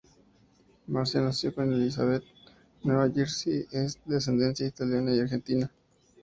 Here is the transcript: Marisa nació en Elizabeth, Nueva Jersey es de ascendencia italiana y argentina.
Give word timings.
Marisa 0.87 1.21
nació 1.21 1.53
en 1.57 1.73
Elizabeth, 1.73 2.23
Nueva 2.83 3.07
Jersey 3.11 3.67
es 3.71 3.99
de 4.03 4.17
ascendencia 4.17 4.65
italiana 4.65 5.13
y 5.15 5.19
argentina. 5.19 5.71